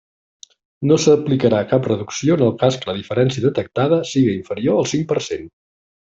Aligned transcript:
No 0.91 0.95
s'aplicarà 1.03 1.59
cap 1.73 1.89
reducció 1.91 2.37
en 2.41 2.45
el 2.47 2.55
cas 2.63 2.77
que 2.81 2.89
la 2.93 2.97
diferència 3.03 3.43
detectada 3.47 3.99
siga 4.13 4.33
inferior 4.43 4.81
al 4.81 4.89
cinc 4.95 5.07
per 5.13 5.19
cent. 5.31 5.45